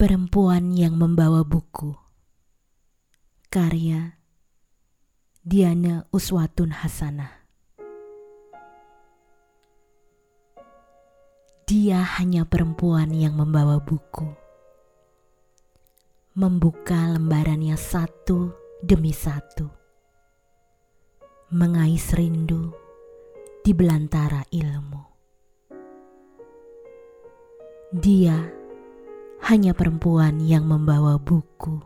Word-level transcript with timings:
Perempuan 0.00 0.72
yang 0.72 0.96
membawa 0.96 1.44
buku. 1.44 1.92
Karya 3.52 4.16
Diana 5.44 6.08
Uswatun 6.08 6.72
Hasanah. 6.72 7.28
Dia 11.68 12.00
hanya 12.16 12.48
perempuan 12.48 13.12
yang 13.12 13.36
membawa 13.36 13.76
buku. 13.76 14.24
Membuka 16.32 17.12
lembarannya 17.12 17.76
satu 17.76 18.56
demi 18.80 19.12
satu. 19.12 19.68
Mengais 21.52 22.08
rindu 22.16 22.72
di 23.60 23.76
belantara 23.76 24.48
ilmu. 24.48 25.04
Dia 27.92 28.59
hanya 29.50 29.74
perempuan 29.74 30.38
yang 30.38 30.62
membawa 30.62 31.18
buku. 31.18 31.82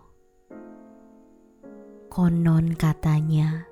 Konon 2.12 2.76
katanya, 2.76 3.64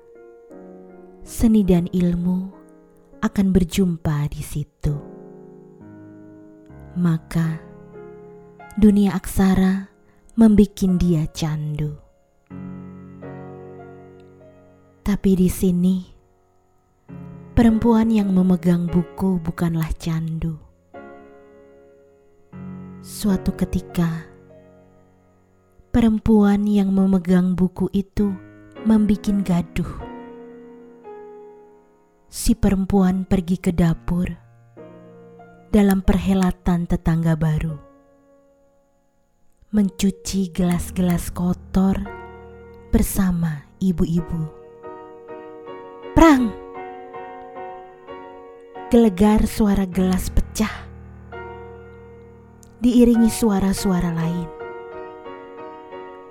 seni 1.21 1.61
dan 1.61 1.85
ilmu 1.93 2.49
akan 3.21 3.53
berjumpa 3.53 4.33
di 4.33 4.41
situ. 4.41 4.97
Maka 6.97 7.61
dunia 8.81 9.13
aksara 9.13 9.85
membuat 10.41 10.97
dia 10.97 11.29
candu. 11.29 11.93
Tapi 15.05 15.31
di 15.37 15.53
sini, 15.53 16.01
perempuan 17.53 18.09
yang 18.09 18.33
memegang 18.33 18.89
buku 18.89 19.37
bukanlah 19.37 19.93
candu 20.01 20.72
Suatu 23.03 23.51
ketika, 23.51 24.07
perempuan 25.91 26.63
yang 26.63 26.87
memegang 26.87 27.51
buku 27.51 27.91
itu 27.91 28.31
membuat 28.87 29.43
gaduh. 29.43 29.91
Si 32.31 32.55
perempuan 32.55 33.27
pergi 33.27 33.59
ke 33.59 33.75
dapur 33.75 34.31
dalam 35.67 35.99
perhelatan 35.99 36.87
tetangga 36.87 37.35
baru, 37.35 37.75
mencuci 39.75 40.55
gelas-gelas 40.55 41.27
kotor 41.35 41.99
bersama 42.87 43.67
ibu-ibu. 43.83 44.47
Perang! 46.15 46.55
Gelegar 48.87 49.43
suara 49.43 49.83
gelas 49.83 50.31
pecah 50.31 50.82
diiringi 52.79 53.29
suara-suara 53.29 54.09
lain. 54.15 54.49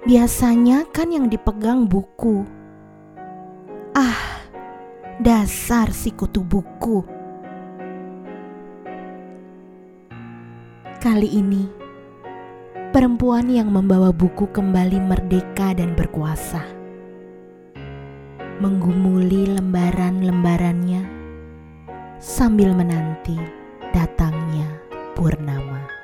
Biasanya 0.03 0.91
kan 0.91 1.15
yang 1.15 1.31
dipegang 1.31 1.87
buku. 1.87 2.43
Ah, 3.95 4.43
dasar 5.23 5.95
si 5.95 6.11
kutu 6.11 6.43
buku. 6.43 7.07
Kali 10.99 11.29
ini, 11.31 11.67
perempuan 12.91 13.47
yang 13.47 13.71
membawa 13.71 14.11
buku 14.11 14.51
kembali 14.51 14.99
merdeka 15.03 15.75
dan 15.75 15.95
berkuasa. 15.95 16.67
Menggumuli 18.59 19.55
lembaran-lembarannya 19.55 21.03
sambil 22.23 22.71
menanti 22.75 23.35
datangnya 23.91 24.67
purnama. 25.19 26.02